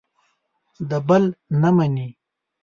[0.89, 1.23] د بل
[1.61, 2.09] نه مني.